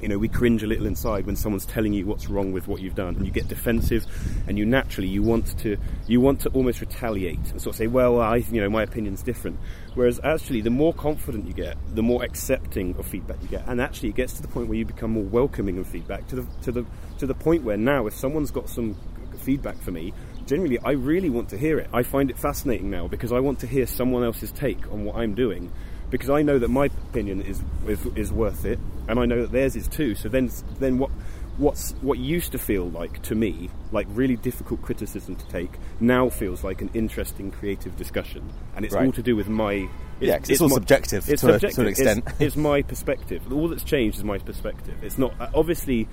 [0.00, 2.80] You know, we cringe a little inside when someone's telling you what's wrong with what
[2.80, 4.06] you've done, and you get defensive,
[4.48, 7.86] and you naturally you want to you want to almost retaliate and sort of say,
[7.86, 9.58] "Well, I, you know, my opinion's different."
[9.94, 13.78] Whereas actually, the more confident you get, the more accepting of feedback you get, and
[13.78, 16.26] actually, it gets to the point where you become more welcoming of feedback.
[16.28, 16.86] To the to the
[17.18, 18.96] to the point where now, if someone's got some
[19.40, 20.14] feedback for me,
[20.46, 21.90] generally, I really want to hear it.
[21.92, 25.16] I find it fascinating now because I want to hear someone else's take on what
[25.16, 25.70] I'm doing.
[26.10, 29.52] Because I know that my opinion is, is is worth it, and I know that
[29.52, 30.14] theirs is too.
[30.14, 31.10] So then, then what
[31.56, 35.70] what's what used to feel like to me like really difficult criticism to take
[36.00, 38.42] now feels like an interesting creative discussion,
[38.74, 39.06] and it's Right.
[39.06, 39.88] all to do with my.
[40.20, 42.24] yeah, it's all subjective to a- to an extent.
[42.40, 43.52] It's, my perspective.
[43.52, 44.96] All that's changed is my perspective.
[45.02, 46.08] It's not obviously.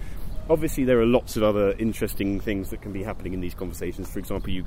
[0.50, 4.10] Obviously, there are lots of other interesting things that can be happening in these conversations.
[4.10, 4.66] For example, you,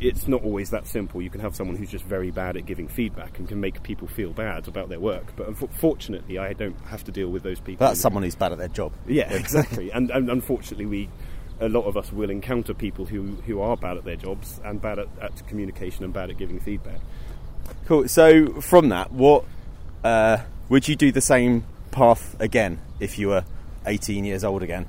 [0.00, 1.20] it's not always that simple.
[1.20, 4.06] You can have someone who's just very bad at giving feedback and can make people
[4.06, 5.34] feel bad about their work.
[5.36, 7.86] But unfortunately, I don't have to deal with those people.
[7.86, 8.92] That's someone who's bad at their job.
[9.06, 9.90] Yeah, exactly.
[9.90, 11.08] and, and unfortunately, we
[11.60, 14.80] a lot of us will encounter people who, who are bad at their jobs and
[14.80, 16.98] bad at, at communication and bad at giving feedback.
[17.86, 18.08] Cool.
[18.08, 19.44] So from that, what
[20.02, 23.44] uh, would you do the same path again if you were
[23.86, 24.86] 18 years old again?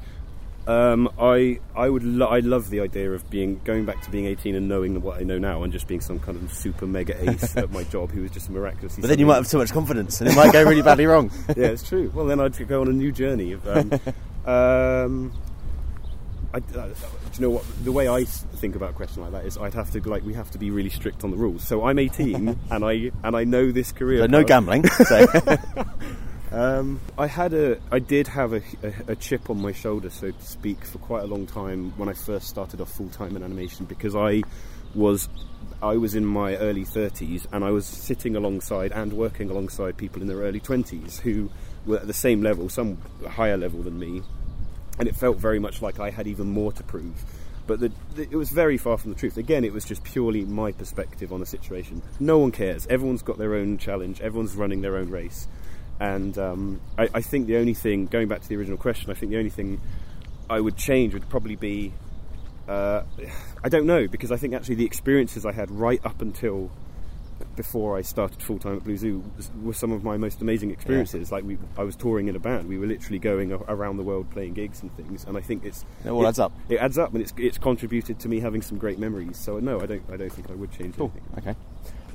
[0.68, 4.26] Um, I I would lo- I love the idea of being going back to being
[4.26, 7.30] 18 and knowing what I know now and just being some kind of super mega
[7.30, 9.02] ace at my job who was just miraculously.
[9.02, 11.30] But then you might have too much confidence, and it might go really badly wrong.
[11.50, 12.12] yeah, it's true.
[12.16, 13.52] Well, then I'd go on a new journey.
[13.52, 13.92] Of, um,
[14.52, 15.34] um,
[16.52, 16.94] I, uh, do
[17.36, 17.64] you know what?
[17.84, 20.34] The way I think about a question like that is, I'd have to like we
[20.34, 21.68] have to be really strict on the rules.
[21.68, 24.22] So I'm 18 and I and I know this career.
[24.22, 24.88] So no gambling.
[24.88, 25.28] So.
[26.56, 30.32] Um, I had a, I did have a, a, a chip on my shoulder, so
[30.32, 33.44] to speak, for quite a long time when I first started off full time in
[33.44, 34.41] animation because I
[34.94, 35.28] was,
[35.82, 40.22] I was in my early thirties and I was sitting alongside and working alongside people
[40.22, 41.52] in their early twenties who
[41.86, 44.22] were at the same level, some higher level than me,
[44.98, 47.26] and it felt very much like I had even more to prove.
[47.68, 49.36] But the, the, it was very far from the truth.
[49.36, 52.02] Again, it was just purely my perspective on a situation.
[52.18, 52.88] No one cares.
[52.88, 54.22] Everyone's got their own challenge.
[54.22, 55.50] Everyone's running their own race.
[56.00, 59.14] And um, I, I think the only thing, going back to the original question, I
[59.14, 59.80] think the only thing
[60.50, 61.94] I would change would probably be
[62.68, 63.04] uh,
[63.64, 66.72] I don't know because I think actually the experiences I had right up until
[67.56, 69.24] before I started full time at Blue Zoo
[69.62, 71.32] were some of my most amazing experiences.
[71.32, 72.68] Like we, I was touring in a band.
[72.68, 75.26] We were literally going a- around the world playing gigs and things.
[75.26, 76.54] And I think it's It all adds up.
[76.70, 79.38] It adds up, and it's it's contributed to me having some great memories.
[79.38, 81.12] So no, I don't I don't think I would change Cool.
[81.36, 81.50] anything.
[81.52, 81.60] Okay.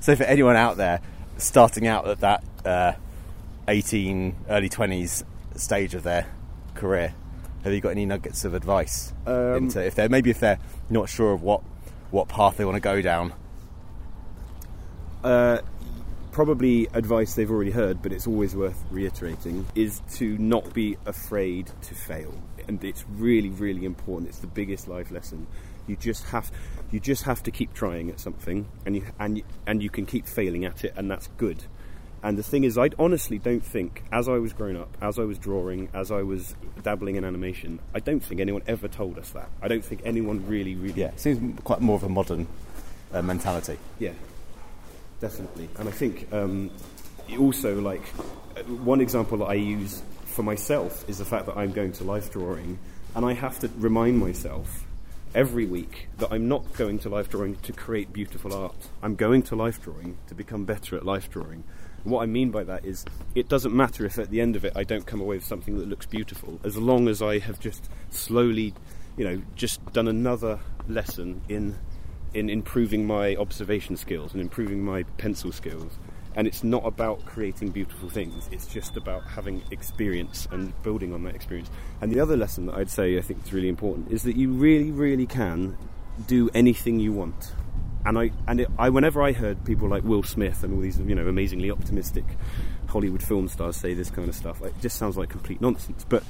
[0.00, 1.00] So for anyone out there
[1.36, 2.92] starting out at that uh,
[3.70, 5.22] 18, early 20s
[5.54, 6.26] stage of their
[6.74, 7.14] career,
[7.62, 11.08] Have you got any nuggets of advice Um, into if they're maybe if they're not
[11.08, 11.62] sure of what
[12.10, 13.32] what path they want to go down?
[15.22, 15.58] Uh,
[16.32, 21.70] probably advice they've already heard, but it's always worth reiterating, is to not be afraid
[21.82, 22.34] to fail.
[22.66, 24.30] And it's really, really important.
[24.30, 25.46] It's the biggest life lesson.
[25.86, 26.50] You just have,
[26.90, 30.06] you just have to keep trying at something, and you and you, and you can
[30.06, 31.62] keep failing at it, and that's good.
[32.22, 35.22] And the thing is, I honestly don't think, as I was growing up, as I
[35.22, 39.30] was drawing, as I was dabbling in animation, I don't think anyone ever told us
[39.30, 39.48] that.
[39.62, 42.46] I don't think anyone really, really Yeah, it seems quite more of a modern
[43.12, 43.78] uh, mentality.
[43.98, 44.12] yeah,
[45.20, 45.70] definitely.
[45.78, 46.70] And I think um,
[47.38, 48.02] also, like,
[48.56, 52.04] uh, one example that I use for myself is the fact that I'm going to
[52.04, 52.78] life drawing,
[53.14, 54.84] and I have to remind myself
[55.34, 58.74] every week that I'm not going to life drawing to create beautiful art.
[59.02, 61.64] I'm going to life drawing to become better at life drawing.
[62.04, 64.72] What I mean by that is, it doesn't matter if at the end of it
[64.74, 67.90] I don't come away with something that looks beautiful, as long as I have just
[68.10, 68.74] slowly,
[69.16, 71.76] you know, just done another lesson in
[72.32, 75.98] in improving my observation skills and improving my pencil skills.
[76.36, 81.24] And it's not about creating beautiful things, it's just about having experience and building on
[81.24, 81.70] that experience.
[82.00, 84.52] And the other lesson that I'd say I think is really important is that you
[84.52, 85.76] really, really can
[86.28, 87.52] do anything you want.
[88.04, 90.98] And I and it, I whenever I heard people like Will Smith and all these
[90.98, 92.24] you know amazingly optimistic
[92.88, 96.04] Hollywood film stars say this kind of stuff, it just sounds like complete nonsense.
[96.08, 96.22] But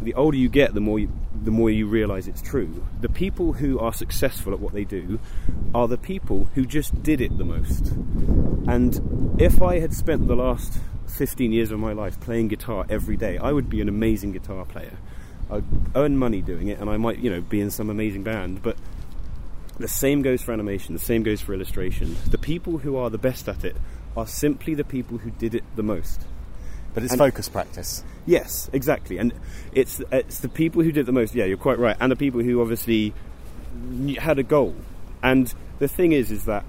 [0.00, 1.10] the older you get, the more you,
[1.42, 2.84] the more you realise it's true.
[3.00, 5.20] The people who are successful at what they do
[5.74, 7.88] are the people who just did it the most.
[8.68, 13.16] And if I had spent the last 15 years of my life playing guitar every
[13.16, 14.98] day, I would be an amazing guitar player.
[15.50, 18.62] I'd earn money doing it, and I might, you know, be in some amazing band.
[18.62, 18.76] But
[19.78, 20.94] the same goes for animation.
[20.94, 22.16] The same goes for illustration.
[22.30, 23.76] The people who are the best at it
[24.16, 26.20] are simply the people who did it the most.
[26.94, 28.04] But it's And- focus practice.
[28.26, 29.32] Yes, exactly, and
[29.72, 31.34] it's it's the people who did the most.
[31.34, 33.14] Yeah, you're quite right, and the people who obviously
[34.18, 34.76] had a goal.
[35.22, 36.64] And the thing is, is that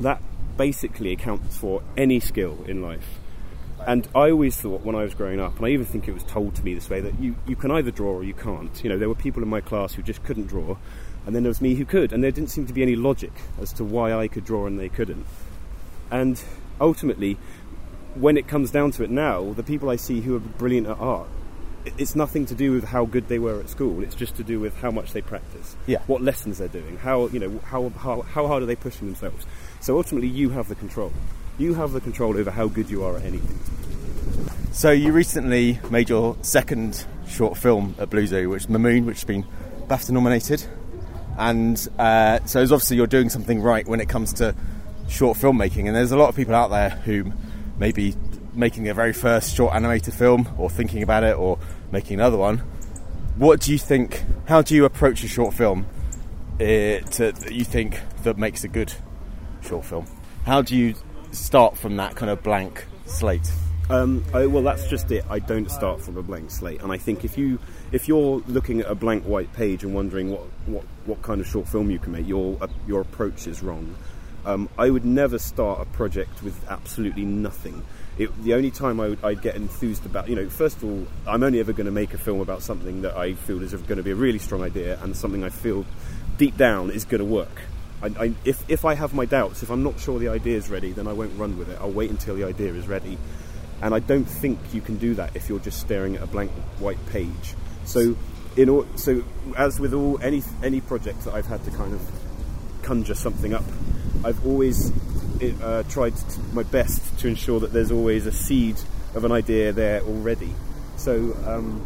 [0.00, 0.22] that
[0.56, 3.18] basically accounts for any skill in life.
[3.86, 6.24] And I always thought when I was growing up, and I even think it was
[6.24, 8.82] told to me this way, that you, you can either draw or you can't.
[8.82, 10.76] You know, there were people in my class who just couldn't draw,
[11.26, 13.32] and then there was me who could, and there didn't seem to be any logic
[13.60, 15.26] as to why I could draw and they couldn't.
[16.10, 16.40] And
[16.80, 17.36] ultimately,
[18.14, 20.98] when it comes down to it now, the people I see who are brilliant at
[20.98, 21.28] art,
[21.98, 24.02] it's nothing to do with how good they were at school.
[24.02, 25.98] It's just to do with how much they practice, Yeah.
[26.06, 29.46] what lessons they're doing, how you know how, how how hard are they pushing themselves.
[29.80, 31.12] So ultimately, you have the control.
[31.58, 33.58] You have the control over how good you are at anything.
[34.72, 39.24] So you recently made your second short film at Blue Zoo, which Mamoon, which has
[39.24, 39.44] been
[39.88, 40.64] BAFTA nominated.
[41.38, 44.54] And uh, so it's obviously you're doing something right when it comes to
[45.08, 45.86] short filmmaking.
[45.86, 47.32] And there's a lot of people out there who
[47.78, 48.14] may be
[48.54, 51.58] making their very first short animated film, or thinking about it, or
[51.92, 52.58] making another one.
[53.36, 54.24] What do you think?
[54.46, 55.86] How do you approach a short film
[56.58, 58.94] to, that you think that makes a good
[59.62, 60.06] short film?
[60.46, 60.94] How do you
[61.32, 63.50] start from that kind of blank slate?
[63.90, 65.24] Um, I, well, that's just it.
[65.28, 67.58] I don't start from a blank slate, and I think if you
[67.92, 71.46] if you're looking at a blank white page and wondering what, what, what kind of
[71.46, 73.94] short film you can make, your uh, your approach is wrong.
[74.44, 77.84] Um, I would never start a project with absolutely nothing.
[78.16, 81.06] It, the only time I would, I'd get enthused about, you know, first of all,
[81.26, 83.96] I'm only ever going to make a film about something that I feel is going
[83.96, 85.84] to be a really strong idea and something I feel
[86.38, 87.62] deep down is going to work.
[88.02, 90.70] I, I, if, if I have my doubts, if I'm not sure the idea is
[90.70, 91.78] ready, then I won't run with it.
[91.80, 93.18] I'll wait until the idea is ready.
[93.82, 96.52] And I don't think you can do that if you're just staring at a blank
[96.78, 97.54] white page.
[97.86, 98.16] So,
[98.56, 99.22] in or, so
[99.56, 102.00] as with all any any project that I've had to kind of
[102.82, 103.64] conjure something up,
[104.24, 104.92] I've always
[105.62, 108.76] uh, tried to, my best to ensure that there's always a seed
[109.14, 110.52] of an idea there already.
[110.96, 111.84] So um,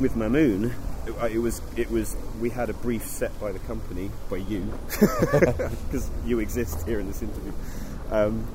[0.00, 0.72] with Mamoon,
[1.06, 4.72] it, it was it was we had a brief set by the company by you
[5.00, 7.52] because you exist here in this interview.
[8.10, 8.46] Um,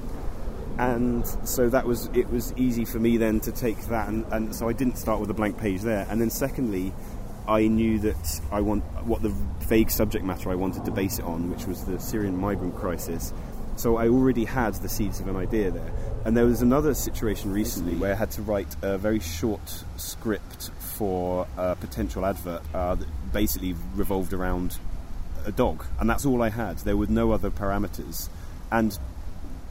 [0.78, 4.56] and so that was it was easy for me then to take that and, and
[4.56, 6.08] so I didn't start with a blank page there.
[6.10, 6.94] And then secondly
[7.48, 11.26] I knew that I want what the vague subject matter I wanted to base it
[11.26, 13.34] on which was the Syrian migrant crisis.
[13.76, 15.92] So I already had the seeds of an idea there.
[16.26, 20.70] And there was another situation recently where I had to write a very short script
[20.80, 24.78] for a potential advert uh, that basically revolved around
[25.46, 25.84] a dog.
[26.00, 26.78] And that's all I had.
[26.80, 28.30] There were no other parameters.
[28.72, 28.98] And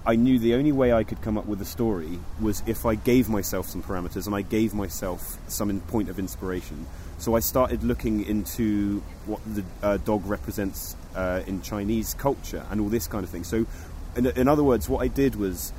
[0.06, 2.94] I knew the only way I could come up with a story was if I
[2.94, 6.86] gave myself some parameters and I gave myself some in point of inspiration.
[7.18, 12.80] So I started looking into what the uh, dog represents uh, in Chinese culture and
[12.80, 13.44] all this kind of thing.
[13.44, 13.66] So,
[14.16, 15.72] in, in other words, what I did was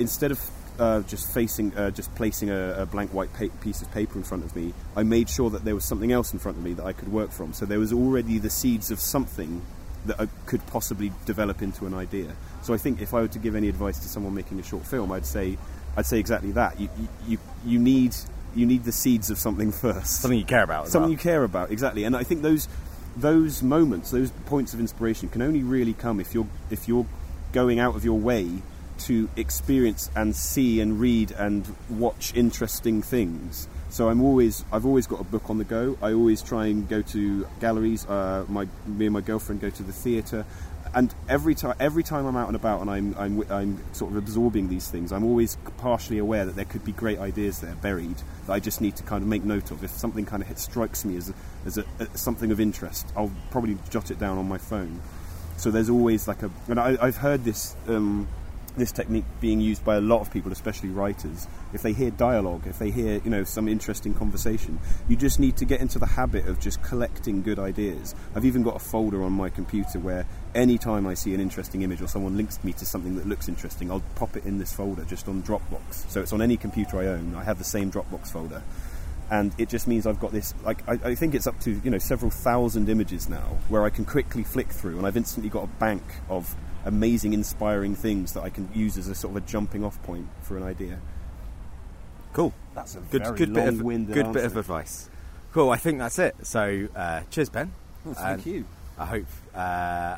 [0.00, 0.50] instead of
[0.80, 4.24] uh, just facing, uh, just placing a, a blank white pa- piece of paper in
[4.24, 6.72] front of me, I made sure that there was something else in front of me
[6.74, 7.52] that I could work from.
[7.52, 9.62] So there was already the seeds of something
[10.06, 12.34] that I could possibly develop into an idea.
[12.62, 14.84] So I think if I were to give any advice to someone making a short
[14.84, 15.58] film, I'd say,
[15.96, 16.78] I'd say exactly that.
[16.80, 16.88] You,
[17.26, 18.14] you, you, need
[18.54, 20.20] you need the seeds of something first.
[20.20, 20.88] Something you care about.
[20.88, 21.10] Something well.
[21.12, 22.04] you care about, exactly.
[22.04, 22.68] And I think those
[23.16, 27.06] those moments, those points of inspiration, can only really come if you're if you're
[27.52, 28.62] going out of your way
[28.98, 33.68] to experience and see and read and watch interesting things.
[33.90, 35.96] So I'm always I've always got a book on the go.
[36.02, 38.06] I always try and go to galleries.
[38.06, 40.44] Uh, my me and my girlfriend go to the theatre.
[40.94, 44.16] And every time, every time I'm out and about, and I'm, I'm, I'm sort of
[44.16, 48.16] absorbing these things, I'm always partially aware that there could be great ideas there buried
[48.46, 49.84] that I just need to kind of make note of.
[49.84, 51.34] If something kind of hit, strikes me as, a,
[51.66, 55.00] as a, a, something of interest, I'll probably jot it down on my phone.
[55.58, 58.26] So there's always like a, and I, I've heard this um,
[58.78, 61.46] this technique being used by a lot of people, especially writers.
[61.72, 65.56] If they hear dialogue, if they hear you know some interesting conversation, you just need
[65.58, 68.14] to get into the habit of just collecting good ideas.
[68.34, 72.00] I've even got a folder on my computer where anytime I see an interesting image
[72.00, 75.04] or someone links me to something that looks interesting, I'll pop it in this folder
[75.04, 76.10] just on Dropbox.
[76.10, 77.34] So it's on any computer I own.
[77.34, 78.62] I have the same Dropbox folder
[79.30, 80.54] and it just means I've got this.
[80.64, 83.90] Like I, I, think it's up to you know several thousand images now, where I
[83.90, 86.54] can quickly flick through, and I've instantly got a bank of
[86.84, 90.28] amazing, inspiring things that I can use as a sort of a jumping off point
[90.42, 90.98] for an idea.
[92.32, 92.52] Cool.
[92.74, 95.10] That's a Good, very good bit of good bit of advice.
[95.52, 95.70] Cool.
[95.70, 96.36] I think that's it.
[96.42, 97.72] So, uh, cheers, Ben.
[98.06, 98.64] Oh, thank And you.
[98.98, 99.58] I hope uh,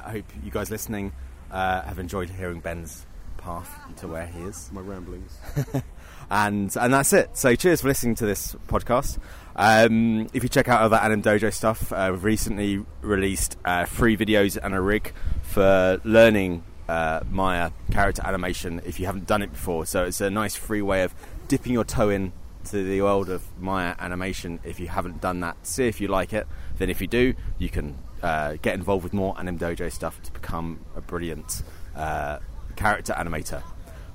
[0.04, 1.12] I hope you guys listening
[1.50, 3.06] uh, have enjoyed hearing Ben's
[3.38, 4.70] path to where he is.
[4.72, 5.38] My ramblings.
[6.30, 7.36] and and that's it.
[7.36, 9.18] So cheers for listening to this podcast.
[9.60, 14.16] Um, if you check out other Anim Dojo stuff, uh, we've recently released uh, free
[14.16, 19.52] videos and a rig for learning uh, Maya character animation if you haven't done it
[19.52, 19.84] before.
[19.84, 21.14] So it's a nice free way of
[21.48, 22.32] dipping your toe in
[22.70, 25.66] to the world of Maya animation if you haven't done that.
[25.66, 26.46] See if you like it.
[26.78, 30.32] Then if you do, you can uh, get involved with more Anim Dojo stuff to
[30.32, 31.62] become a brilliant
[31.94, 32.38] uh,
[32.76, 33.62] character animator.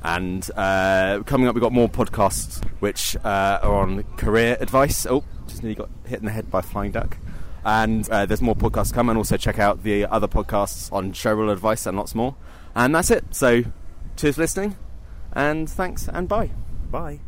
[0.05, 5.07] And uh, coming up, we've got more podcasts which uh, are on career advice.
[5.07, 7.17] Oh, just nearly got hit in the head by a flying duck.
[7.65, 11.51] And uh, there's more podcasts come, and also check out the other podcasts on showreel
[11.51, 12.35] advice and lots more.
[12.75, 13.33] And that's it.
[13.33, 13.63] So,
[14.15, 14.75] cheers for listening,
[15.33, 16.51] and thanks, and bye.
[16.91, 17.21] Bye.